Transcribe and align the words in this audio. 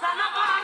Hasta 0.00 0.14
la 0.14 0.32
paz. 0.32 0.57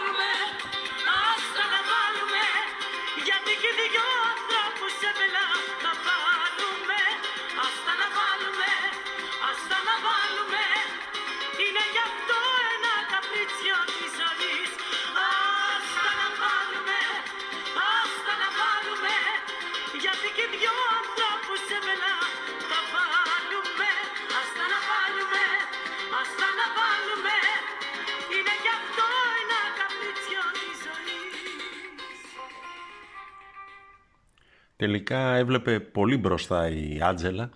Τελικά 34.77 35.35
έβλεπε 35.35 35.81
πολύ 35.81 36.17
μπροστά 36.17 36.69
η 36.69 36.99
Άντζελα 37.03 37.51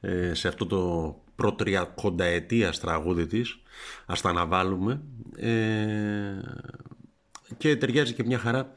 ε, 0.00 0.34
σε 0.34 0.48
αυτό 0.48 0.66
το 0.66 1.16
προτριακονταετίας 1.34 2.80
τραγούδι 2.80 3.26
της 3.26 3.62
ας 4.06 4.20
τα 4.20 4.28
αναβάλουμε. 4.28 5.00
Ε, 5.36 6.40
και 7.56 7.76
ταιριάζει 7.76 8.14
και 8.14 8.24
μια 8.24 8.38
χαρά 8.38 8.72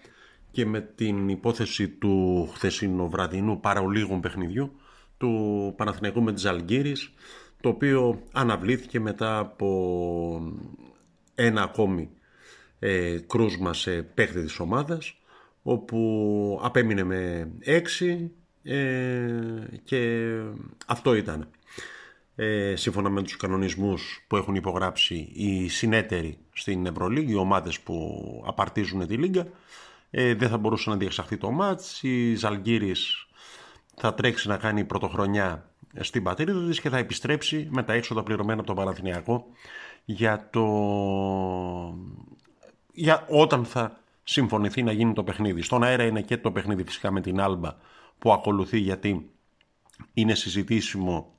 και 0.52 0.66
με 0.66 0.82
την 0.82 1.30
υπόθεση 1.30 1.90
του 1.90 2.48
χθεσινού 2.54 3.10
βραδινού 3.10 3.60
παραολίγων 3.60 4.22
παιχνιδιού 4.22 4.72
του 5.18 5.74
Παναθηναϊκού 5.78 6.22
με 6.22 6.34
της 6.34 6.46
Αλγύρης 6.46 7.14
το 7.62 7.70
οποίο 7.70 8.22
αναβλήθηκε 8.32 9.00
μετά 9.00 9.38
από 9.38 10.54
ένα 11.36 11.62
ακόμη 11.62 12.10
ε, 12.80 13.18
κρούσμα 13.28 13.74
σε 13.74 14.02
παίχτη 14.02 14.42
της 14.42 14.60
ομάδας 14.60 15.18
όπου 15.68 16.60
απέμεινε 16.64 17.04
με 17.04 17.52
έξι 17.60 18.32
ε, 18.64 19.30
και 19.84 20.30
αυτό 20.86 21.16
ήταν. 21.16 21.48
Ε, 22.36 22.76
σύμφωνα 22.76 23.10
με 23.10 23.22
τους 23.22 23.38
κανονισμούς 23.38 24.26
που 24.28 24.36
έχουν 24.36 24.56
υπογράψει 24.56 25.32
οι 25.34 25.68
συνέτεροι 25.68 26.38
στην 26.54 26.86
Ευρωλίγη, 26.86 27.32
οι 27.32 27.36
ομάδες 27.36 27.80
που 27.80 28.44
απαρτίζουν 28.46 29.08
τη 29.08 29.16
Λίγκα, 29.18 29.48
ε, 30.10 30.34
δεν 30.34 30.50
θα 30.50 30.58
μπορούσε 30.58 30.90
να 30.90 30.98
διεξαχθεί 30.98 31.38
το 31.38 31.52
μάτς. 31.52 32.04
Η 32.04 32.36
Ζαλγκύρης 32.36 33.28
θα 33.96 34.14
τρέξει 34.14 34.48
να 34.48 34.58
κάνει 34.58 34.84
πρωτοχρονιά 34.84 35.70
στην 36.00 36.24
πατρίδα 36.24 36.68
της 36.68 36.80
και 36.80 36.90
θα 36.90 36.98
επιστρέψει 36.98 37.68
με 37.72 37.84
τα 37.84 37.94
έξοδα 37.94 38.24
πληρωμένα 38.24 38.60
από 38.60 38.68
τον 38.68 38.76
Παναθηναϊκό 38.76 39.46
για 40.06 40.50
το... 40.52 40.66
για 42.94 43.26
όταν 43.30 43.66
θα 43.66 44.04
συμφωνηθεί 44.28 44.84
να 44.84 44.92
γίνει 44.92 45.14
το 45.14 45.24
παιχνίδι. 45.24 45.62
Στον 45.62 45.84
αέρα 45.84 46.04
είναι 46.04 46.22
και 46.22 46.38
το 46.38 46.52
παιχνίδι 46.52 46.84
φυσικά 46.84 47.12
με 47.12 47.22
την 47.22 47.40
Άλμπα 47.40 47.76
που 48.20 48.32
ακολουθεί 48.32 48.78
γιατί 48.78 49.30
είναι 50.14 50.34
συζητήσιμο 50.34 51.34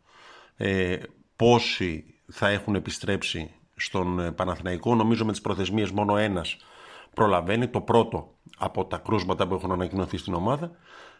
ε, 0.56 0.96
πόσοι 1.36 2.14
θα 2.32 2.48
έχουν 2.48 2.74
επιστρέψει 2.74 3.50
στον 3.76 4.20
ε, 4.20 4.32
Παναθηναϊκό. 4.32 4.94
Νομίζω 4.94 5.24
με 5.24 5.30
τις 5.30 5.40
προθεσμίες 5.40 5.90
μόνο 5.90 6.16
ένας 6.16 6.56
προλαβαίνει, 7.14 7.68
το 7.68 7.80
πρώτο 7.80 8.34
από 8.58 8.84
τα 8.84 8.98
κρούσματα 8.98 9.46
που 9.46 9.54
έχουν 9.54 9.72
ανακοινωθεί 9.72 10.16
στην 10.16 10.34
ομάδα. 10.34 10.70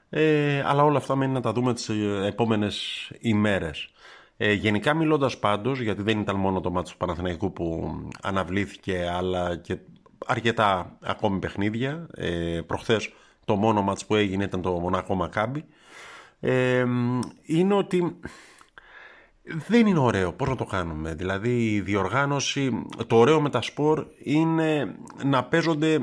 Ε, 0.09 0.63
αλλά 0.65 0.85
όλα 0.85 0.97
αυτά 0.97 1.17
μένει 1.17 1.33
να 1.33 1.41
τα 1.41 1.53
δούμε 1.53 1.75
τις 1.75 1.89
ε, 1.89 2.27
επόμενες 2.27 3.09
ημέρες. 3.21 3.89
Ε, 4.37 4.53
γενικά 4.53 4.95
μιλώντας 4.95 5.39
πάντως, 5.39 5.81
γιατί 5.81 6.03
δεν 6.03 6.19
ήταν 6.21 6.37
μόνο 6.37 6.61
το 6.61 6.71
μάτι 6.71 6.91
του 6.91 6.97
Παναθηναϊκού 6.97 7.53
που 7.53 7.93
αναβλήθηκε, 8.23 9.09
αλλά 9.11 9.57
και 9.57 9.79
αρκετά 10.27 10.99
ακόμη 11.03 11.39
παιχνίδια. 11.39 12.07
Ε, 12.15 12.61
προχθές 12.67 13.13
το 13.45 13.57
μόνο 13.57 13.83
μάτς 13.83 14.07
που 14.07 14.15
έγινε 14.15 14.45
ήταν 14.45 14.63
το 14.63 14.71
Μονακό 14.71 15.15
Μακάμπι. 15.15 15.65
Ε, 16.41 16.85
είναι 17.43 17.75
ότι 17.75 18.21
δεν 19.43 19.87
είναι 19.87 19.99
ωραίο. 19.99 20.33
Πώς 20.33 20.49
να 20.49 20.57
το 20.57 20.65
κάνουμε; 20.65 21.15
Δηλαδή 21.15 21.73
η 21.73 21.81
διοργάνωση, 21.81 22.87
το 23.07 23.17
ωραίο 23.17 23.41
με 23.41 23.51
τα 23.51 23.63
σπορ 23.63 24.07
είναι 24.23 24.97
να 25.25 25.45
παίζονται 25.45 26.01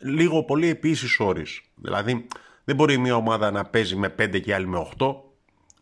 λίγο 0.00 0.44
πολύ 0.44 0.68
επίσης 0.68 1.20
όρις. 1.20 1.60
Δηλαδή 1.74 2.26
δεν 2.64 2.76
μπορεί 2.76 2.98
μια 2.98 3.16
ομάδα 3.16 3.50
να 3.50 3.64
παίζει 3.64 3.96
με 3.96 4.14
5 4.18 4.40
και 4.40 4.54
άλλη 4.54 4.66
με 4.66 4.86
8. 4.98 5.14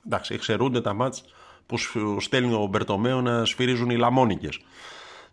Εντάξει, 0.07 0.35
εξαιρούνται 0.35 0.81
τα 0.81 0.93
μάτς 0.93 1.25
που 1.67 1.77
στέλνει 2.21 2.53
ο 2.53 2.67
Μπερτομέο 2.67 3.21
να 3.21 3.45
σφυρίζουν 3.45 3.91
οι 3.91 3.97
λαμόνικες. 3.97 4.61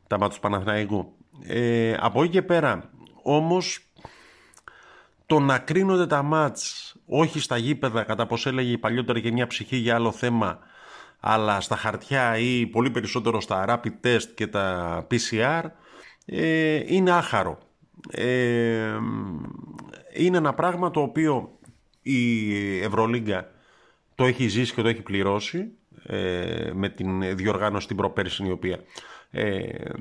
Τα 0.08 0.18
μάτς 0.18 0.36
του 0.36 0.42
Παναθηναϊκού. 0.42 1.14
Ε, 1.44 1.96
από 2.00 2.24
εκεί 2.24 2.32
και 2.32 2.42
πέρα, 2.42 2.90
όμως, 3.22 3.80
το 5.26 5.40
να 5.40 5.58
κρίνονται 5.58 6.08
τα 6.08 6.22
μάτς 6.22 6.96
όχι 7.06 7.40
στα 7.40 7.58
γήπεδα, 7.58 8.04
κατά 8.04 8.26
πως 8.26 8.46
έλεγε 8.46 8.78
παλιότερα 8.78 9.20
και 9.20 9.32
μια 9.32 9.48
ψυχή 9.48 9.76
για 9.76 9.96
άλλο 9.96 10.12
θέμα, 10.12 10.60
αλλά 11.20 11.62
στα 11.62 11.76
χαρτιά 11.76 12.38
ή 12.38 12.66
πολύ 12.66 12.90
περισσότερο 12.90 13.42
στα 13.42 13.66
rapid 13.68 14.08
test 14.08 14.28
και 14.36 14.48
τα 14.48 15.08
PCR, 15.12 15.62
ε, 16.26 16.82
είναι 16.86 17.12
άχαρο. 17.12 17.60
Ε, 18.12 18.98
είναι 20.14 20.38
ένα 20.38 20.54
πράγμα 20.54 20.92
το 20.92 21.02
οποίο 21.02 21.50
η 22.02 22.80
Ευρωλίγκα 22.80 23.50
το 24.16 24.26
έχει 24.26 24.48
ζήσει 24.48 24.74
και 24.74 24.82
το 24.82 24.88
έχει 24.88 25.02
πληρώσει 25.02 25.72
ε, 26.04 26.72
με 26.74 26.90
την 26.90 27.36
διοργάνωση 27.36 27.88
την 27.88 27.96
προπέρσινη 27.96 28.50
η 28.50 28.52
οποία 28.52 28.80
ε, 29.36 29.92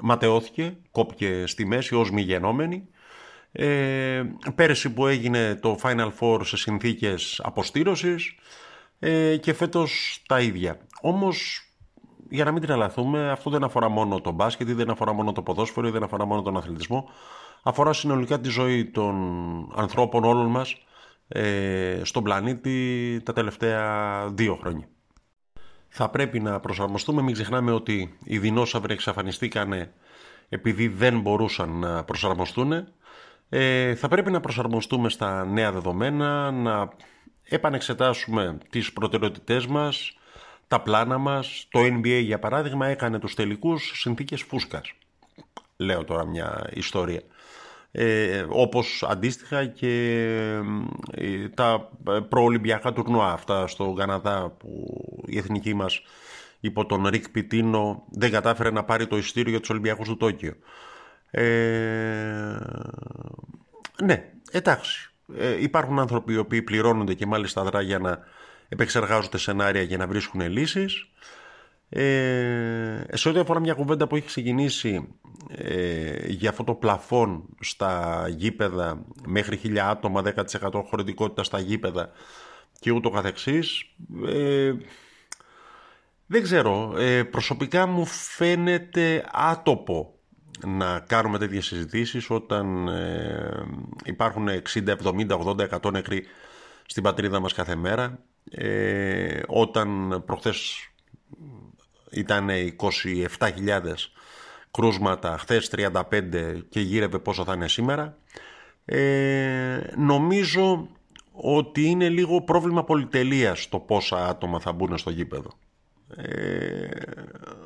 ματαιώθηκε, 0.00 0.76
κόπηκε 0.90 1.46
στη 1.46 1.66
μέση 1.66 1.94
ως 1.94 2.10
μη 2.10 2.20
γενόμενη. 2.20 2.88
Ε, 3.52 4.22
πέρυσι 4.54 4.92
που 4.92 5.06
έγινε 5.06 5.54
το 5.54 5.78
Final 5.82 6.10
Four 6.20 6.40
σε 6.44 6.56
συνθήκες 6.56 7.40
αποστήρωσης 7.42 8.34
ε, 8.98 9.36
και 9.36 9.52
φέτος 9.52 10.22
τα 10.28 10.40
ίδια. 10.40 10.78
Όμως 11.00 11.64
για 12.28 12.44
να 12.44 12.52
μην 12.52 12.62
τρελαθούμε, 12.62 13.30
αυτό 13.30 13.50
δεν 13.50 13.64
αφορά 13.64 13.88
μόνο 13.88 14.20
το 14.20 14.30
μπάσκετ, 14.30 14.68
δεν 14.68 14.90
αφορά 14.90 15.12
μόνο 15.12 15.32
το 15.32 15.42
ποδόσφαιρο, 15.42 15.90
δεν 15.90 16.02
αφορά 16.02 16.24
μόνο 16.24 16.42
τον 16.42 16.56
αθλητισμό. 16.56 17.08
Αφορά 17.62 17.92
συνολικά 17.92 18.40
τη 18.40 18.48
ζωή 18.48 18.84
των 18.90 19.14
ανθρώπων 19.74 20.24
όλων 20.24 20.46
μας 20.46 20.76
ε, 21.28 22.00
στον 22.02 22.22
πλανήτη 22.22 23.20
τα 23.24 23.32
τελευταία 23.32 24.26
δύο 24.28 24.54
χρόνια 24.54 24.88
θα 25.90 26.08
πρέπει 26.08 26.40
να 26.40 26.60
προσαρμοστούμε. 26.60 27.22
Μην 27.22 27.34
ξεχνάμε 27.34 27.72
ότι 27.72 28.16
οι 28.24 28.38
δεινόσαυροι 28.38 28.92
εξαφανιστήκανε 28.92 29.92
επειδή 30.48 30.88
δεν 30.88 31.20
μπορούσαν 31.20 31.70
να 31.70 32.04
προσαρμοστούν. 32.04 32.88
Ε, 33.48 33.94
θα 33.94 34.08
πρέπει 34.08 34.30
να 34.30 34.40
προσαρμοστούμε 34.40 35.08
στα 35.08 35.44
νέα 35.44 35.72
δεδομένα, 35.72 36.50
να 36.50 36.88
επανεξετάσουμε 37.42 38.58
τις 38.70 38.92
προτεραιότητές 38.92 39.66
μας, 39.66 40.18
τα 40.68 40.80
πλάνα 40.80 41.18
μας. 41.18 41.66
Το 41.70 41.80
NBA 41.80 42.20
για 42.22 42.38
παράδειγμα 42.38 42.86
έκανε 42.86 43.18
τους 43.18 43.34
τελικούς 43.34 43.92
συνθήκες 43.94 44.42
φούσκας. 44.42 44.92
Λέω 45.76 46.04
τώρα 46.04 46.24
μια 46.24 46.70
ιστορία 46.74 47.22
ε, 47.92 48.44
όπως 48.48 49.04
αντίστοιχα 49.08 49.66
και 49.66 50.14
ε, 51.10 51.48
τα 51.48 51.90
προολυμπιακά 52.28 52.92
τουρνουά 52.92 53.32
αυτά 53.32 53.66
στο 53.66 53.92
Καναδά 53.92 54.50
που 54.58 54.96
η 55.26 55.38
εθνική 55.38 55.74
μας 55.74 56.02
υπό 56.60 56.86
τον 56.86 57.06
Ρικ 57.06 57.28
Πιτίνο 57.28 58.04
δεν 58.10 58.30
κατάφερε 58.30 58.70
να 58.70 58.84
πάρει 58.84 59.06
το 59.06 59.16
ειστήριο 59.16 59.50
για 59.50 59.60
τους 59.60 59.70
Ολυμπιακούς 59.70 60.08
του 60.08 60.16
Τόκιο. 60.16 60.54
Ε, 61.30 62.56
ναι, 64.02 64.32
εντάξει. 64.50 65.10
Ε, 65.36 65.62
υπάρχουν 65.62 65.98
άνθρωποι 65.98 66.32
οι 66.32 66.36
οποίοι 66.36 66.62
πληρώνονται 66.62 67.14
και 67.14 67.26
μάλιστα 67.26 67.62
δρά 67.62 67.80
για 67.80 67.98
να 67.98 68.18
επεξεργάζονται 68.68 69.38
σενάρια 69.38 69.82
για 69.82 69.96
να 69.96 70.06
βρίσκουν 70.06 70.50
λύσεις. 70.50 71.08
Ε, 71.92 73.04
σε 73.12 73.28
ό,τι 73.28 73.38
αφορά 73.38 73.60
μια 73.60 73.74
κουβέντα 73.74 74.06
που 74.06 74.16
έχει 74.16 74.26
ξεκινήσει 74.26 75.08
ε, 75.48 76.28
για 76.28 76.50
αυτό 76.50 76.64
το 76.64 76.74
πλαφόν 76.74 77.44
στα 77.60 78.24
γήπεδα 78.28 79.04
μέχρι 79.26 79.56
χιλιά 79.56 79.88
άτομα, 79.88 80.22
10% 80.60 80.82
χωρητικότητα 80.86 81.42
στα 81.42 81.60
γήπεδα 81.60 82.10
και 82.80 82.90
ούτω 82.90 83.10
καθεξής 83.10 83.84
ε, 84.26 84.72
δεν 86.32 86.42
ξέρω, 86.42 86.94
ε, 86.98 87.22
προσωπικά 87.22 87.86
μου 87.86 88.06
φαίνεται 88.06 89.24
άτοπο 89.32 90.14
να 90.66 91.00
κάνουμε 91.00 91.38
τέτοιες 91.38 91.66
συζητήσεις 91.66 92.30
όταν 92.30 92.88
ε, 92.88 93.66
υπάρχουν 94.04 94.48
60, 94.48 94.96
70, 95.02 95.28
80, 95.28 95.68
100 95.80 95.92
νεκροί 95.92 96.24
στην 96.86 97.02
πατρίδα 97.02 97.40
μας 97.40 97.52
κάθε 97.52 97.74
μέρα. 97.74 98.18
Ε, 98.50 99.40
όταν 99.46 100.22
προχθές 100.26 100.89
ήταν 102.10 102.48
27.000 103.38 103.80
κρούσματα, 104.70 105.38
χθες 105.38 105.70
35 105.76 106.62
και 106.68 106.80
γύρευε 106.80 107.18
πόσο 107.18 107.44
θα 107.44 107.52
είναι 107.52 107.68
σήμερα. 107.68 108.16
Ε, 108.84 109.80
νομίζω 109.96 110.88
ότι 111.32 111.84
είναι 111.84 112.08
λίγο 112.08 112.42
πρόβλημα 112.42 112.84
πολυτελείας 112.84 113.68
το 113.68 113.78
πόσα 113.78 114.28
άτομα 114.28 114.60
θα 114.60 114.72
μπουν 114.72 114.98
στο 114.98 115.10
γήπεδο. 115.10 115.50
Ε, 116.16 116.88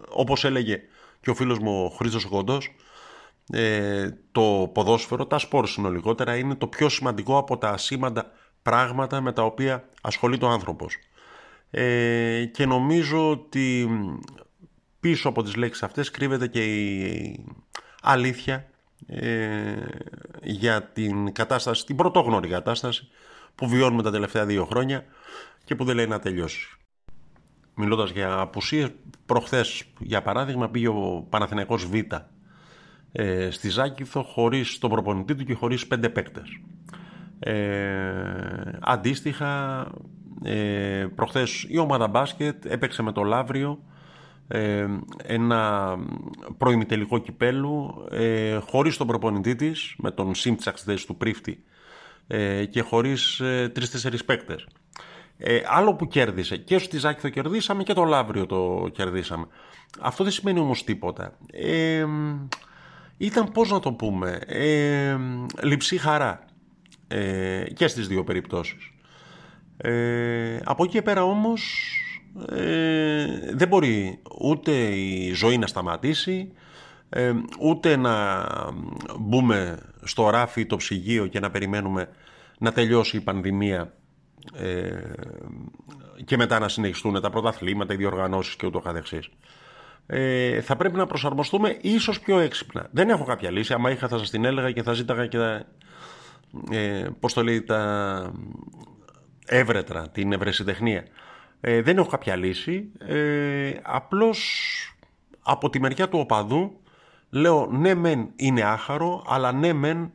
όπως 0.09 0.45
έλεγε 0.45 0.81
και 1.21 1.31
ο 1.31 1.35
φίλος 1.35 1.59
μου 1.59 1.85
ο 1.85 1.89
Χρήστος 1.89 2.25
Κοντός, 2.25 2.75
ε, 3.53 4.09
το 4.33 4.71
ποδόσφαιρο, 4.75 5.27
τα 5.27 5.39
σπορ 5.39 5.67
συνολικότερα 5.67 6.37
είναι 6.37 6.55
το 6.55 6.67
πιο 6.67 6.89
σημαντικό 6.89 7.39
από 7.39 7.59
τα 7.59 7.69
ασήμαντα 7.69 8.31
πράγματα 8.63 9.21
με 9.21 9.33
τα 9.33 9.43
οποία 9.43 9.89
ασχολείται 10.03 10.45
ο 10.45 10.49
άνθρωπος. 10.49 10.97
Ε, 11.77 12.45
και 12.45 12.67
νομίζω 12.67 13.31
ότι 13.31 13.89
πίσω 15.01 15.29
από 15.29 15.43
τις 15.43 15.57
λέξεις 15.57 15.83
αυτές 15.83 16.11
κρύβεται 16.11 16.47
και 16.47 16.65
η 16.65 17.45
αλήθεια 18.03 18.67
ε, 19.07 19.75
για 20.43 20.83
την 20.83 21.33
κατάσταση, 21.33 21.87
την 21.87 21.97
πρωτόγνωρη 21.97 22.49
κατάσταση 22.49 23.09
που 23.55 23.69
βιώνουμε 23.69 24.03
τα 24.03 24.11
τελευταία 24.11 24.47
δύο 24.47 24.65
χρόνια 24.65 25.05
και 25.65 25.75
που 25.75 25.85
δεν 25.85 25.95
λέει 25.95 26.07
να 26.07 26.19
τελειώσει. 26.19 26.69
Μιλώντας 27.75 28.11
για 28.11 28.39
απουσίες, 28.39 28.89
προχθές 29.27 29.85
για 29.99 30.23
παράδειγμα 30.23 30.69
πήγε 30.69 30.89
ο 30.89 31.27
Παναθηναϊκός 31.29 31.87
Β 31.87 31.95
ε, 33.13 33.51
στη 33.51 33.69
Ζάκηθο 33.69 34.23
χωρίς 34.23 34.79
τον 34.79 34.91
προπονητή 34.91 35.35
του 35.35 35.45
και 35.45 35.55
χωρίς 35.55 35.87
πέντε 35.87 36.09
παίκτες. 36.09 36.61
Ε, 37.39 38.79
αντίστοιχα, 38.81 39.87
ε, 40.43 41.07
προχθές 41.15 41.67
η 41.69 41.79
ομάδα 41.79 42.09
μπάσκετ 42.09 42.65
έπαιξε 42.65 43.03
με 43.03 43.13
το 43.13 43.23
Λαύριο 43.23 43.79
ε, 44.49 44.87
ένα 45.23 45.95
προημιτελικό 46.59 47.19
κυπέλου 47.19 48.07
ε, 48.11 48.57
χωρίς 48.57 48.97
τον 48.97 49.07
προπονητή 49.07 49.55
της, 49.55 49.95
με 49.99 50.11
τον 50.11 50.35
Σίμτσαξ 50.35 50.85
του 51.07 51.17
Πρίφτη 51.17 51.65
ε, 52.27 52.65
και 52.65 52.81
χωρίς 52.81 53.41
ε, 53.41 53.71
τρεις-τέσσερις 53.75 54.25
παίκτες. 54.25 54.67
Ε, 55.37 55.61
άλλο 55.67 55.95
που 55.95 56.07
κέρδισε 56.07 56.57
και 56.57 56.79
στο 56.79 56.99
Ζάκηθο 56.99 57.29
κερδίσαμε 57.29 57.83
και 57.83 57.93
το 57.93 58.05
Λαύριο 58.05 58.47
το 58.47 58.89
κερδίσαμε. 58.93 59.47
Αυτό 60.01 60.25
δεν 60.25 60.33
σημαίνει 60.33 60.59
όμως 60.59 60.85
τίποτα. 60.85 61.39
Ε, 61.53 62.07
ήταν 63.17 63.53
πώς 63.53 63.71
να 63.71 63.81
το 63.81 63.93
πούμε, 63.93 64.39
ε, 64.47 65.17
λειψή 65.63 65.99
χαρά 65.99 66.45
ε, 67.09 67.65
και 67.75 67.87
στις 67.87 68.09
δύο 68.09 68.25
περιπτώσεις. 68.25 68.91
Ε, 69.77 70.61
από 70.65 70.85
εκεί 70.85 70.93
και 70.93 71.03
πέρα 71.03 71.25
όμως 71.25 71.91
ε, 72.49 73.27
δεν 73.53 73.69
μπορεί 73.69 74.19
ούτε 74.41 74.73
η 74.95 75.33
ζωή 75.33 75.59
να 75.59 75.67
σταματήσει, 75.67 76.53
ε, 77.09 77.33
ούτε 77.61 77.97
να 77.97 78.47
μπούμε 79.19 79.79
στο 80.03 80.31
ράφι 80.31 80.67
το 80.67 80.77
ψυγείο 80.77 81.27
και 81.27 81.41
να 81.41 81.51
περιμένουμε 81.51 82.09
να 82.59 82.73
τελειώσει 82.73 83.17
η 83.17 83.21
πανδημία 83.21 83.93
ε, 84.53 85.01
και 86.25 86.37
μετά 86.37 86.59
να 86.59 86.69
συνεχιστούν 86.69 87.21
τα 87.21 87.31
πρωταθλήματα, 87.31 87.93
οι 87.93 87.97
διοργανώσεις 87.97 88.57
και 88.57 88.67
ούτω 88.67 88.79
καθεξής. 88.79 89.29
Ε, 90.07 90.61
θα 90.61 90.77
πρέπει 90.77 90.97
να 90.97 91.07
προσαρμοστούμε 91.07 91.77
ίσως 91.81 92.21
πιο 92.21 92.39
έξυπνα. 92.39 92.89
Δεν 92.91 93.09
έχω 93.09 93.25
κάποια 93.25 93.51
λύση. 93.51 93.73
Άμα 93.73 93.91
είχα 93.91 94.09
θα 94.09 94.19
σας 94.19 94.31
την 94.31 94.45
έλεγα 94.45 94.71
και 94.71 94.83
θα 94.83 94.93
ζήταγα 94.93 95.27
και 95.27 95.39
τα, 95.39 95.65
ε, 96.71 97.07
πώς 97.21 97.33
το 97.33 97.43
λέει, 97.43 97.63
τα 97.63 98.33
έβρετρα, 99.45 100.09
την 100.09 100.33
ευρεσιτεχνία. 100.33 101.05
Ε, 101.61 101.83
δεν 101.83 101.99
έχω 101.99 102.09
κάποια 102.09 102.37
λύση. 102.37 102.91
Ε, 102.99 103.73
απλώς 103.83 104.39
από 105.43 105.71
τη 105.71 105.81
μεριά 105.81 106.09
του 106.09 106.19
οπαδού 106.19 106.81
λέω 107.31 107.67
ναι 107.67 107.95
μεν 107.95 108.31
είναι 108.37 108.63
άχαρο, 108.63 109.25
αλλά 109.29 109.53
ναι 109.53 109.73
μεν 109.73 110.13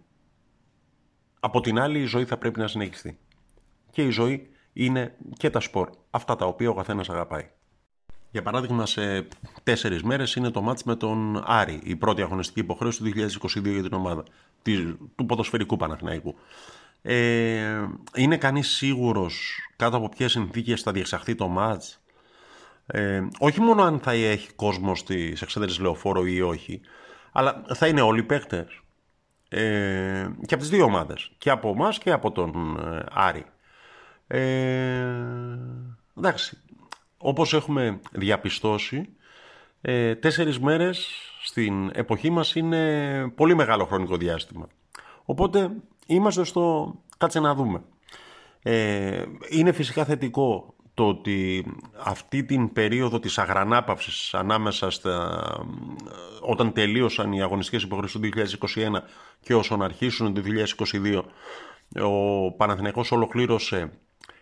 από 1.40 1.62
την 1.62 1.80
άλλη 1.80 2.00
η 2.00 2.06
ζωή 2.06 2.26
θα 2.26 2.38
πρέπει 2.38 2.60
να 2.60 2.68
συνεχιστεί. 2.68 3.18
Και 3.92 4.04
η 4.04 4.10
ζωή 4.10 4.50
είναι 4.74 5.16
και 5.38 5.50
τα 5.50 5.60
σπορ. 5.60 5.90
Αυτά 6.10 6.36
τα 6.36 6.46
οποία 6.46 6.70
ο 6.70 6.74
καθένας 6.74 7.10
αγαπάει. 7.10 7.50
Για 8.32 8.42
παράδειγμα, 8.42 8.86
σε 8.86 9.28
τέσσερις 9.64 10.04
μέρες 10.04 10.36
είναι 10.36 10.50
το 10.50 10.62
μάτς 10.62 10.84
με 10.84 10.96
τον 10.96 11.44
Άρη, 11.46 11.80
η 11.84 11.96
πρώτη 11.96 12.22
αγωνιστική 12.22 12.60
υποχρέωση 12.60 13.04
του 13.04 13.06
2022 13.06 13.64
για 13.64 13.84
την 13.84 13.94
ομάδα 13.94 14.24
του 15.16 15.26
ποδοσφαιρικού 15.26 15.78
Παναθηναϊκού. 15.78 16.36
Ε, 17.02 17.86
είναι 18.16 18.38
κανείς 18.38 18.70
σίγουρος 18.70 19.60
κάτω 19.76 19.98
από 19.98 20.10
ποιες 20.10 20.32
συνθήκες 20.32 20.82
θα 20.82 20.92
διεξαχθεί 20.92 21.36
το 21.36 21.48
μάτς. 21.48 22.02
Ε, 22.86 23.28
όχι 23.40 23.62
μόνο 23.62 23.84
αν 23.84 24.00
θα 24.00 24.12
έχει 24.12 24.54
κόσμο 24.54 24.96
στις 24.96 25.42
εξέδρες 25.42 25.80
λεωφόρο 25.80 26.26
ή 26.26 26.42
όχι, 26.42 26.82
αλλά 27.32 27.64
θα 27.74 27.88
είναι 27.88 28.02
όλοι 28.02 28.20
οι 28.20 28.24
παίκτες. 28.24 28.82
Ε, 29.50 30.30
και 30.46 30.54
από 30.54 30.64
τις 30.64 30.70
δύο 30.70 30.84
ομάδες. 30.84 31.32
Και 31.38 31.50
από 31.50 31.70
εμάς 31.70 31.98
και 31.98 32.12
από 32.12 32.32
τον 32.32 32.78
ε, 32.78 33.06
Άρη. 33.12 33.46
Ε, 34.28 35.06
εντάξει, 36.18 36.58
όπως 37.18 37.54
έχουμε 37.54 38.00
διαπιστώσει, 38.12 39.10
ε, 39.82 40.16
τέσσερις 40.16 40.60
μέρες 40.60 41.08
στην 41.44 41.90
εποχή 41.94 42.30
μας 42.30 42.56
είναι 42.56 43.32
πολύ 43.36 43.56
μεγάλο 43.56 43.86
χρονικό 43.86 44.18
διάστημα. 44.18 44.68
Οπότε 45.26 45.72
είμαστε 46.10 46.44
στο 46.44 46.96
κάτσε 47.18 47.40
να 47.40 47.56
δούμε. 47.56 47.84
Ε, 48.62 49.24
είναι 49.50 49.72
φυσικά 49.72 50.06
θετικό 50.06 50.74
το 50.94 51.08
ότι 51.08 51.66
αυτή 52.04 52.44
την 52.44 52.74
περίοδο 52.74 53.20
της 53.20 53.38
αγρανάπαυσης 53.38 54.34
ανάμεσα 54.34 54.90
στα, 54.90 55.42
όταν 56.42 56.74
τελείωσαν 56.74 57.34
οι 57.34 57.42
αγωνιστικές 57.42 57.84
υποχρεώσεις 57.84 58.20
του 58.20 58.30
2021 58.76 59.02
και 59.40 59.56
όσον 59.56 59.82
αρχίσουν 59.82 60.34
το 60.34 60.42
2022 60.78 61.22
ο 62.02 62.52
Παναθηναϊκός 62.52 63.12
ολοκλήρωσε 63.12 63.92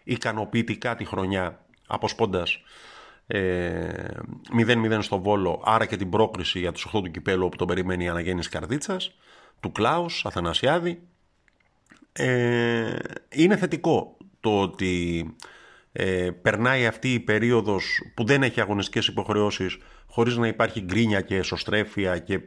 ικανοποιητικά 0.03 0.95
τη 0.95 1.05
χρονιά 1.05 1.65
αποσπώντας 1.87 2.59
ε, 3.27 4.07
0-0 4.67 4.97
στο 5.01 5.19
Βόλο, 5.19 5.61
άρα 5.65 5.85
και 5.85 5.97
την 5.97 6.09
πρόκριση 6.09 6.59
για 6.59 6.71
τους 6.71 6.87
8 6.93 7.01
του 7.03 7.11
κυπέλου 7.11 7.45
όπου 7.45 7.57
τον 7.57 7.67
περιμένει 7.67 8.03
η 8.03 8.07
αναγέννηση 8.07 8.49
Καρδίτσας, 8.49 9.11
του 9.59 9.71
Κλάους, 9.71 10.25
Αθανασιάδη. 10.25 11.01
Ε, 12.19 12.95
είναι 13.29 13.57
θετικό 13.57 14.17
το 14.39 14.61
ότι 14.61 15.25
ε, 15.91 16.29
περνάει 16.41 16.85
αυτή 16.85 17.13
η 17.13 17.19
περίοδος 17.19 18.01
που 18.15 18.25
δεν 18.25 18.43
έχει 18.43 18.61
αγωνιστικές 18.61 19.07
υποχρεώσεις 19.07 19.77
χωρίς 20.07 20.37
να 20.37 20.47
υπάρχει 20.47 20.81
γκρίνια 20.81 21.21
και 21.21 21.35
εσωστρέφεια 21.35 22.17
και 22.17 22.39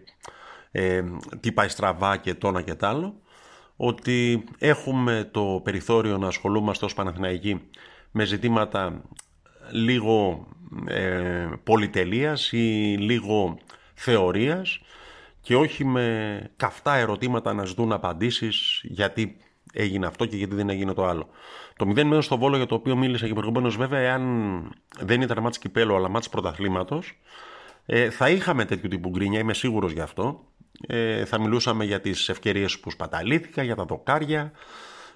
ε, 0.71 1.03
τι 1.41 1.53
πάει 1.53 1.69
στραβά 1.69 2.17
και 2.17 2.35
τόνα 2.35 2.63
και 2.63 2.75
τ' 2.75 2.85
άλλο 2.85 3.21
ότι 3.77 4.45
έχουμε 4.59 5.29
το 5.31 5.61
περιθώριο 5.65 6.19
να 6.19 6.27
ασχολούμαστε 6.27 6.85
ως 6.85 6.95
Παναθηναϊκοί 6.95 7.61
με 8.11 8.25
ζητήματα 8.25 9.03
λίγο 9.71 10.47
ε, 10.87 11.49
πολυτελείας 11.65 12.53
ή 12.53 12.97
λίγο 12.99 13.59
θεωρίας 13.95 14.81
και 15.41 15.57
όχι 15.57 15.85
με 15.85 16.51
καυτά 16.57 16.95
ερωτήματα 16.95 17.53
να 17.53 17.65
ζητούν 17.65 17.93
απαντήσεις 17.93 18.81
γιατί 18.85 19.37
έγινε 19.73 20.07
αυτό 20.07 20.27
και 20.27 20.37
γιατί 20.37 20.55
δεν 20.55 20.69
έγινε 20.69 20.93
το 20.93 21.05
άλλο. 21.07 21.29
Το 21.77 21.93
0-0 21.97 22.19
στο 22.23 22.39
Βόλο 22.39 22.57
για 22.57 22.67
το 22.67 22.75
οποίο 22.75 22.97
μίλησα 22.97 23.27
και 23.27 23.35
προηγουμένως 23.35 23.77
βέβαια 23.77 23.99
εάν 23.99 24.23
δεν 24.99 25.21
ήταν 25.21 25.43
μάτς 25.43 25.59
κυπέλο 25.59 25.97
αλλά 25.97 26.09
μάτς 26.09 26.29
πρωταθλήματος 26.29 27.19
ε, 27.87 28.11
θα 28.11 28.29
είχαμε 28.29 28.65
τέτοιου 28.65 28.89
τύπου 28.89 29.09
γκρίνια, 29.09 29.39
είμαι 29.39 29.55
σίγουρος 29.55 29.93
γι' 29.93 30.01
αυτό. 30.01 30.45
Ε, 30.87 31.25
θα 31.25 31.41
μιλούσαμε 31.41 31.85
για 31.85 32.01
τις 32.01 32.29
ευκαιρίες 32.29 32.79
που 32.79 32.91
σπαταλήθηκα, 32.91 33.63
για 33.63 33.75
τα 33.75 33.85
δοκάρια, 33.85 34.53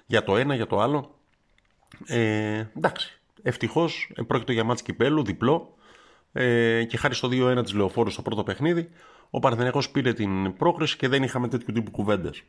για 0.05 0.23
το 0.23 0.37
ένα, 0.37 0.55
για 0.55 0.67
το 0.67 0.79
άλλο. 0.79 1.19
Ε, 2.05 2.63
εντάξει, 2.77 3.19
Ευτυχώς 3.47 4.11
πρόκειται 4.27 4.53
για 4.53 4.63
μάτς 4.63 4.81
κυπέλου, 4.81 5.23
διπλό 5.23 5.75
ε, 6.31 6.83
και 6.83 6.97
χάρη 6.97 7.13
στο 7.15 7.29
2-1 7.31 7.63
της 7.63 7.73
Λεωφόρου 7.73 8.09
στο 8.09 8.21
πρώτο 8.21 8.43
παιχνίδι, 8.43 8.89
ο 9.29 9.39
Παναθηναϊκός 9.39 9.89
πήρε 9.89 10.13
την 10.13 10.57
πρόκριση 10.57 10.97
και 10.97 11.07
δεν 11.07 11.23
είχαμε 11.23 11.47
τέτοιου 11.47 11.73
τύπου 11.73 11.91
κουβέντες. 11.91 12.43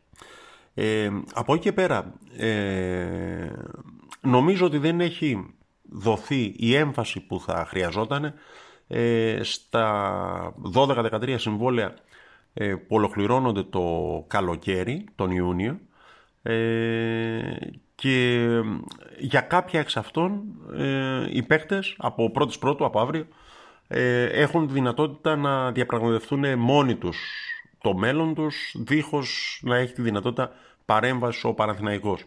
Ε, 0.78 1.10
από 1.34 1.54
εκεί 1.54 1.62
και 1.62 1.72
πέρα, 1.72 2.14
ε, 2.36 3.50
νομίζω 4.20 4.66
ότι 4.66 4.78
δεν 4.78 5.00
έχει 5.00 5.54
δοθεί 5.82 6.54
η 6.56 6.74
έμφαση 6.74 7.20
που 7.20 7.40
θα 7.40 7.64
χρειαζόταν 7.68 8.34
ε, 8.88 9.38
στα 9.42 10.54
12-13 10.74 11.34
συμβόλαια 11.38 11.94
ε, 12.54 12.74
που 12.74 12.96
ολοκληρώνονται 12.96 13.62
το 13.62 14.24
καλοκαίρι, 14.28 15.04
τον 15.14 15.30
Ιούνιο, 15.30 15.78
ε, 16.42 17.56
και 17.94 18.46
για 19.18 19.40
κάποια 19.40 19.80
εξ 19.80 19.96
αυτών 19.96 20.42
ε, 20.76 21.26
οι 21.30 21.42
παίκτες 21.42 21.94
από 21.98 22.30
πρώτης 22.30 22.58
πρώτου, 22.58 22.84
από 22.84 23.00
αύριο, 23.00 23.26
ε, 23.88 24.24
έχουν 24.24 24.66
τη 24.66 24.72
δυνατότητα 24.72 25.36
να 25.36 25.72
διαπραγματευτούν 25.72 26.58
μόνοι 26.58 26.94
τους 26.94 27.16
το 27.86 27.94
μέλλον 27.94 28.34
τους, 28.34 28.74
δίχως 28.78 29.60
να 29.62 29.76
έχει 29.76 29.92
τη 29.92 30.02
δυνατότητα 30.02 30.52
παρέμβασης 30.84 31.44
ο 31.44 31.54
Παναθηναϊκός. 31.54 32.24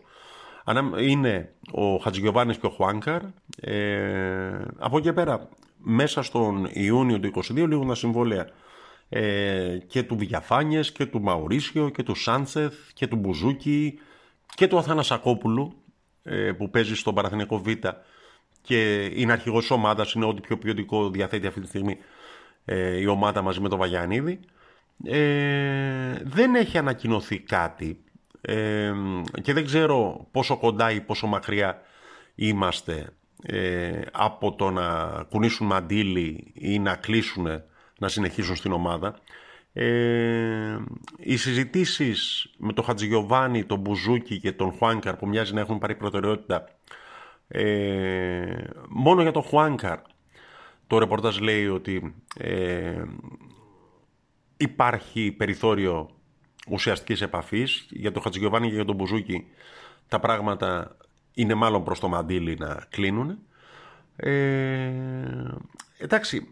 Είναι 0.99 1.53
ο 1.71 1.97
Χατζηγιοβάνης 1.97 2.57
και 2.57 2.65
ο 2.65 2.69
Χουάνκαρ. 2.69 3.21
Ε, 3.61 4.61
από 4.77 4.97
εκεί 4.97 5.13
πέρα, 5.13 5.49
μέσα 5.77 6.21
στον 6.23 6.69
Ιούνιο 6.71 7.19
του 7.19 7.31
2022 7.35 7.67
λίγουν 7.67 7.87
τα 7.87 7.95
συμβόλαια 7.95 8.47
ε, 9.09 9.77
και 9.87 10.03
του 10.03 10.17
Βηγιαφάνιες 10.17 10.91
και 10.91 11.05
του 11.05 11.21
Μαουρίσιο 11.21 11.89
και 11.89 12.03
του 12.03 12.15
Σάντσεθ 12.15 12.73
και 12.93 13.07
του 13.07 13.15
Μπουζούκη 13.15 13.99
και 14.55 14.67
του 14.67 14.77
Αθανασακόπουλου 14.77 15.73
ε, 16.23 16.51
που 16.51 16.69
παίζει 16.69 16.95
στον 16.95 17.13
Παραθυνικό 17.13 17.57
Β 17.57 17.67
και 18.61 19.05
είναι 19.05 19.31
αρχηγός 19.31 19.61
της 19.61 19.71
ομάδας, 19.71 20.13
είναι 20.13 20.25
ό,τι 20.25 20.41
πιο 20.41 20.57
ποιοτικό 20.57 21.09
διαθέτει 21.09 21.47
αυτή 21.47 21.61
τη 21.61 21.67
στιγμή 21.67 21.97
ε, 22.65 22.99
η 22.99 23.05
ομάδα 23.05 23.41
μαζί 23.41 23.59
με 23.59 23.69
τον 23.69 23.77
Βαγιανίδη 23.77 24.39
ε, 25.03 26.13
δεν 26.23 26.55
έχει 26.55 26.77
ανακοινωθεί 26.77 27.39
κάτι 27.39 28.03
ε, 28.41 28.93
και 29.41 29.53
δεν 29.53 29.65
ξέρω 29.65 30.27
πόσο 30.31 30.57
κοντά 30.57 30.91
ή 30.91 31.01
πόσο 31.01 31.27
μακριά 31.27 31.81
είμαστε 32.35 33.09
ε, 33.43 34.01
από 34.11 34.55
το 34.55 34.69
να 34.69 35.07
κουνήσουν 35.29 35.67
μαντίλι 35.67 36.51
ή 36.53 36.79
να 36.79 36.95
κλείσουν 36.95 37.47
να 37.99 38.07
συνεχίσουν 38.07 38.55
στην 38.55 38.71
ομάδα. 38.71 39.15
Ε, 39.73 40.77
οι 41.17 41.37
συζητήσεις 41.37 42.49
με 42.57 42.73
τον 42.73 42.83
Χατζηγιοβάνι, 42.83 43.63
τον 43.63 43.79
Μπουζούκι 43.79 44.39
και 44.39 44.51
τον 44.51 44.71
Χουάνκαρ 44.71 45.15
που 45.15 45.27
μοιάζει 45.27 45.53
να 45.53 45.59
έχουν 45.59 45.79
πάρει 45.79 45.95
προτεραιότητα 45.95 46.69
ε, 47.47 48.63
μόνο 48.89 49.21
για 49.21 49.31
τον 49.31 49.43
Χουάνκαρ 49.43 49.99
το 50.87 50.97
ρεπορτάζ 50.97 51.37
λέει 51.37 51.67
ότι 51.67 52.15
ε, 52.37 53.03
υπάρχει 54.59 55.31
περιθώριο 55.31 56.09
ουσιαστικής 56.69 57.21
επαφής 57.21 57.87
για 57.89 58.11
τον 58.11 58.21
Χατζηγιοβάνι 58.21 58.67
και 58.67 58.75
για 58.75 58.85
τον 58.85 58.95
Μπουζούκι 58.95 59.45
τα 60.07 60.19
πράγματα 60.19 60.97
είναι 61.33 61.53
μάλλον 61.53 61.83
προς 61.83 61.99
το 61.99 62.07
μαντίλι 62.07 62.55
να 62.59 62.85
κλείνουν 62.89 63.39
ε, 64.15 64.91
εντάξει 65.97 66.47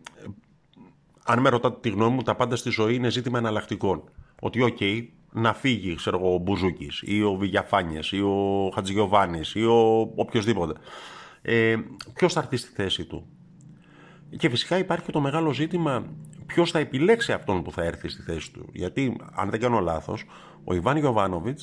αν 1.29 1.39
με 1.39 1.49
ρωτάτε 1.49 1.77
τη 1.81 1.89
γνώμη 1.89 2.15
μου, 2.15 2.21
τα 2.21 2.35
πάντα 2.35 2.55
στη 2.55 2.69
ζωή 2.69 2.95
είναι 2.95 3.09
ζήτημα 3.09 3.37
εναλλακτικών. 3.37 4.03
Ότι, 4.41 4.61
οκ, 4.61 4.77
να 5.31 5.53
φύγει, 5.53 5.95
ξέρω 5.95 6.17
εγώ, 6.17 6.33
ο 6.33 6.37
Μπουζούκης 6.37 7.01
ή 7.05 7.23
ο 7.23 7.35
Βιγιαφάνιες 7.35 7.99
ή 8.11 8.19
ο 8.19 8.71
Χατζηγιοβάνης 8.73 9.55
ή 9.55 9.63
ο 9.65 10.11
οποιοδήποτε. 10.15 10.73
Ε, 11.41 11.75
Ποιος 12.13 12.33
θα 12.33 12.39
έρθει 12.39 12.57
στη 12.57 12.71
θέση 12.75 13.05
του; 13.05 13.27
Και 14.37 14.49
φυσικά 14.49 14.77
υπάρχει 14.77 15.05
και 15.05 15.11
το 15.11 15.19
μεγάλο 15.19 15.53
ζήτημα 15.53 16.05
ποιος 16.45 16.71
θα 16.71 16.79
επιλέξει 16.79 17.31
αυτόν 17.31 17.63
που 17.63 17.71
θα 17.71 17.83
έρθει 17.83 18.07
στη 18.07 18.21
θέση 18.21 18.51
του. 18.51 18.69
Γιατί, 18.73 19.15
αν 19.33 19.49
δεν 19.49 19.59
κάνω 19.59 19.79
λάθος, 19.79 20.25
ο 20.63 20.73
Ιβάν 20.73 20.97
Γιοβάνοβιτ 20.97 21.59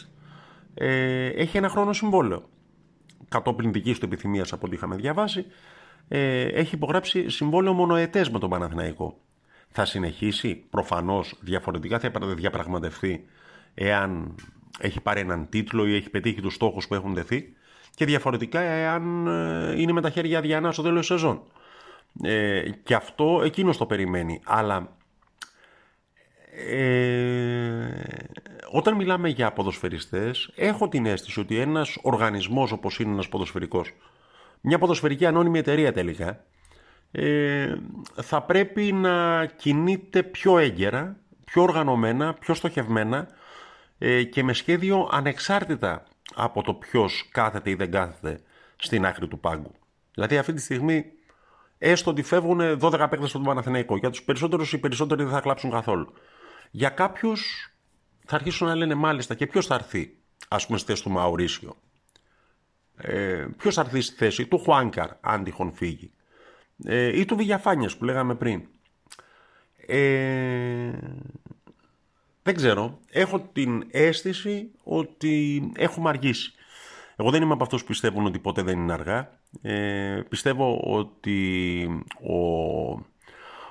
ε, 0.75 1.27
έχει 1.27 1.57
ένα 1.57 1.69
χρόνο 1.69 1.93
συμβόλαιο. 1.93 2.49
Κατόπιν 3.29 3.73
δικής 3.73 3.99
του 3.99 4.05
επιθυμίας 4.05 4.53
από 4.53 4.67
ό,τι 4.67 4.75
είχαμε 4.75 4.97
διαβάσει, 4.97 5.47
ε, 6.09 6.43
έχει 6.43 6.75
υπογράψει 6.75 7.29
συμβόλαιο 7.29 7.73
μονοετέ 7.73 8.27
με 8.33 8.39
τον 8.39 8.51
Παναθηναϊκό 8.51 9.19
θα 9.77 9.85
συνεχίσει. 9.85 10.65
Προφανώς 10.71 11.39
διαφορετικά 11.41 11.99
θα 11.99 12.11
διαπραγματευτεί 12.35 13.25
εάν 13.75 14.35
έχει 14.79 15.01
πάρει 15.01 15.21
έναν 15.21 15.49
τίτλο 15.49 15.87
ή 15.87 15.95
έχει 15.95 16.11
πετύχει 16.11 16.41
τους 16.41 16.55
στόχους 16.55 16.87
που 16.87 16.95
έχουν 16.95 17.15
δεθεί 17.15 17.53
και 17.95 18.05
διαφορετικά 18.05 18.61
εάν 18.61 19.27
ε, 19.27 19.81
είναι 19.81 19.93
με 19.93 20.01
τα 20.01 20.11
χέρια 20.11 20.41
διανά 20.41 20.73
στο 20.73 20.83
τέλος 20.83 20.99
της 20.99 21.07
σεζόν. 21.07 21.43
Ε, 22.23 22.71
και 22.83 22.95
αυτό 22.95 23.43
εκείνος 23.45 23.77
το 23.77 23.87
περιμένει. 23.87 24.41
Αλλά 24.45 24.97
ε, 26.69 27.89
όταν 28.71 28.95
μιλάμε 28.95 29.29
για 29.29 29.53
ποδοσφαιριστές 29.53 30.53
έχω 30.55 30.89
την 30.89 31.07
αίσθηση 31.07 31.41
ότι 31.41 31.59
ένας 31.59 31.99
οργανισμός 32.03 32.73
όπως 32.73 32.99
είναι 32.99 33.13
ένας 33.13 33.29
ποδοσφαιρικός 33.29 33.93
μια 34.67 34.79
ποδοσφαιρική 34.79 35.27
ανώνυμη 35.27 35.59
εταιρεία 35.59 35.93
τελικά 35.93 36.45
ε, 37.11 37.75
θα 38.23 38.43
πρέπει 38.43 38.93
να 38.93 39.47
κινείται 39.47 40.23
πιο 40.23 40.59
έγκαιρα, 40.59 41.17
πιο 41.45 41.63
οργανωμένα, 41.63 42.35
πιο 42.35 42.55
στοχευμένα 42.55 43.29
ε, 43.99 44.23
και 44.23 44.43
με 44.43 44.53
σχέδιο 44.53 45.09
ανεξάρτητα 45.13 46.05
από 46.35 46.63
το 46.63 46.75
ποιος 46.75 47.29
κάθεται 47.33 47.71
ή 47.71 47.75
δεν 47.75 47.91
κάθεται 47.91 48.41
στην 48.77 49.07
άκρη 49.07 49.29
του 49.29 49.39
πάγκου. 49.39 49.73
Δηλαδή 50.15 50.39
αυτή 50.39 50.53
τη 50.53 50.61
στιγμή 50.61 51.05
έστω 51.91 52.11
ότι 52.11 52.23
φεύγουν 52.23 52.79
12 52.81 53.07
παίκτες 53.11 53.29
στον 53.29 53.43
Παναθηναϊκό. 53.43 53.97
Για 53.97 54.11
τους 54.11 54.23
περισσότερους 54.23 54.73
οι 54.73 54.79
περισσότεροι 54.79 55.23
δεν 55.23 55.33
θα 55.33 55.41
κλάψουν 55.41 55.71
καθόλου. 55.71 56.13
Για 56.71 56.89
κάποιους 56.89 57.71
θα 58.27 58.35
αρχίσουν 58.35 58.67
να 58.67 58.75
λένε 58.75 58.95
μάλιστα 58.95 59.35
και 59.35 59.47
ποιος 59.47 59.67
θα 59.67 59.75
έρθει 59.75 60.17
ας 60.49 60.67
πούμε 60.67 60.79
στη 60.79 60.91
θέση 60.91 61.03
του 61.03 61.11
Μαουρίσιο; 61.11 61.77
Ε, 62.97 63.47
ποιος 63.57 63.75
θα 63.75 63.81
έρθει 63.81 64.01
στη 64.01 64.17
θέση 64.17 64.47
του 64.47 64.59
Χουάνκαρ 64.59 65.11
αν 65.21 65.45
τυχόν 65.45 65.73
φύγει 65.73 66.13
ε, 66.85 67.19
ή 67.19 67.25
του 67.25 67.37
Βηγιαφάνιας 67.37 67.97
που 67.97 68.05
λέγαμε 68.05 68.35
πριν. 68.35 68.63
Ε, 69.87 70.91
δεν 72.43 72.55
ξέρω. 72.55 72.99
Έχω 73.11 73.41
την 73.41 73.87
αίσθηση 73.91 74.71
ότι 74.83 75.63
έχουμε 75.77 76.09
αργήσει. 76.09 76.53
Εγώ 77.17 77.31
δεν 77.31 77.43
είμαι 77.43 77.53
από 77.53 77.63
αυτούς 77.63 77.81
που 77.81 77.87
πιστεύουν 77.89 78.27
ότι 78.27 78.39
ποτέ 78.39 78.63
δεν 78.63 78.79
είναι 78.79 78.93
αργά. 78.93 79.43
Ε, 79.63 80.23
πιστεύω 80.29 80.81
ότι 80.85 81.89
ο 82.21 82.39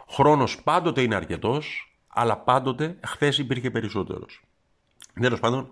χρόνος 0.10 0.63
πάντοτε 0.63 1.02
είναι 1.02 1.16
αρκετός, 1.16 1.96
αλλά 2.08 2.38
πάντοτε 2.38 2.98
χθες 3.06 3.38
υπήρχε 3.38 3.72
περισσότερος. 3.72 4.42
Τέλος 5.22 5.40
πάντων, 5.40 5.72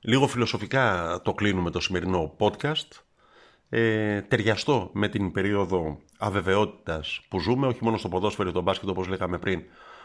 λίγο 0.00 0.26
φιλοσοφικά 0.26 1.20
το 1.24 1.32
κλείνουμε 1.32 1.70
το 1.70 1.80
σημερινό 1.80 2.36
podcast 2.38 2.88
ε, 3.68 4.20
ταιριαστό 4.22 4.90
με 4.92 5.08
την 5.08 5.32
περίοδο 5.32 5.98
αβεβαιότητας 6.18 7.20
που 7.28 7.40
ζούμε, 7.40 7.66
όχι 7.66 7.84
μόνο 7.84 7.96
στο 7.96 8.08
ποδόσφαιρο 8.08 8.52
τον 8.52 8.62
μπάσκετ 8.62 8.88
όπως 8.88 9.06
λέγαμε 9.06 9.38
πριν, 9.38 9.62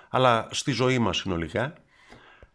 αλλά 0.09 0.47
στη 0.51 0.71
ζωή 0.71 0.99
μας 0.99 1.17
συνολικά. 1.17 1.73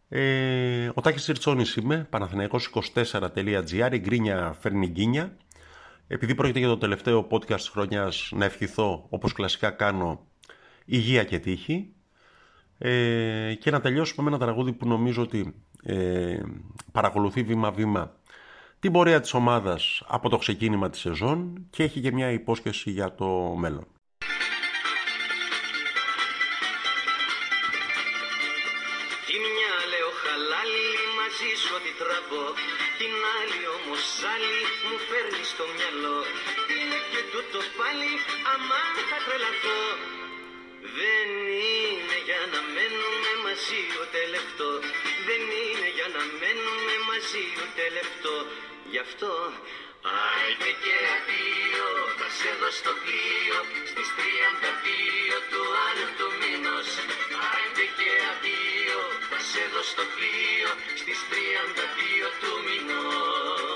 Ε, 0.09 0.91
ο 0.95 1.01
Τάκης 1.01 1.27
Ριτσόνης 1.27 1.75
είμαι, 1.77 2.09
παναθηναϊκός24.gr, 2.11 3.93
η 3.93 3.99
γκρίνια 3.99 4.57
φέρνει 4.61 4.87
γκίνια. 4.87 5.37
Επειδή 6.13 6.35
πρόκειται 6.35 6.59
για 6.59 6.69
το 6.69 6.79
τελευταίο 6.79 7.27
podcast 7.31 7.55
της 7.55 7.69
χρονιάς, 7.69 8.31
να 8.35 8.45
ευχηθώ, 8.45 9.07
όπως 9.09 9.33
κλασικά 9.33 9.71
κάνω, 9.71 10.27
υγεία 10.85 11.25
και 11.25 11.39
τύχη. 11.39 11.93
Ε, 12.79 13.55
και 13.55 13.71
να 13.71 13.81
τελειώσουμε 13.81 14.23
με 14.31 14.37
ένα 14.37 14.45
τραγούδι 14.45 14.73
που 14.73 14.89
νομίζω 14.89 15.23
ότι 15.23 15.55
ε, 15.83 16.41
παρακολουθεί 16.93 17.43
βήμα-βήμα 17.43 18.15
την 18.81 18.93
πορεία 18.93 19.21
της 19.21 19.35
ομάδας 19.35 20.03
από 20.07 20.29
το 20.29 20.37
ξεκίνημα 20.37 20.91
της 20.91 21.01
σεζόν 21.01 21.67
και 21.71 21.83
έχει 21.83 22.01
και 22.01 22.13
μια 22.13 22.31
υπόσχεση 22.31 22.91
για 22.91 23.15
το 23.15 23.55
μέλλον. 23.59 23.87
Τη 29.27 29.37
μια 29.55 29.75
λέω 29.93 30.11
χαλάλι 30.23 30.87
μαζί 31.19 31.53
σου 31.63 31.73
ότι 31.79 31.93
τραβώ 32.01 32.47
Την 33.01 33.15
άλλη 33.37 33.63
όμως 33.79 34.03
άλλη 34.35 34.59
μου 34.87 34.99
φέρνεις 35.09 35.49
στο 35.55 35.65
μυαλό 35.75 35.90
Είναι 37.41 37.49
και 37.49 37.57
τούτος 37.57 37.71
πάλι 37.81 38.13
αμάν 38.55 38.95
θα 39.11 39.19
τρελαθώ. 39.27 39.83
Δεν 40.99 41.29
είναι 41.75 42.17
για 42.29 42.41
να 42.53 42.61
μένουμε 42.75 43.33
μαζί 43.47 43.83
ούτε 43.99 44.21
λεπτό. 44.35 44.71
Δεν 45.29 45.43
είναι 45.63 45.89
για 45.97 46.09
να 46.17 46.23
μένουμε 46.41 46.95
μαζί 47.09 47.45
ούτε 47.61 47.85
λεπτό. 47.97 48.37
Γι' 48.93 49.03
αυτό 49.07 49.33
Άιντε 50.29 50.73
και 50.83 50.95
αδείο, 51.17 51.89
θα 52.19 52.29
σε 52.39 52.51
δω 52.61 52.71
στο 52.81 52.93
πλοίο. 53.03 53.59
Στις 53.91 54.09
32 54.19 55.39
του 55.51 55.63
άλλου 55.87 56.09
του 56.19 56.29
μήνος. 56.41 56.89
Άιντε 57.51 57.87
και 57.99 58.11
αδείο, 58.33 59.01
θα 59.31 59.39
σε 59.51 59.63
δω 59.73 59.83
στο 59.93 60.05
πλοίο. 60.15 60.71
Στις 61.01 61.19
32 61.31 62.29
του 62.41 62.53
μήνος 62.67 63.70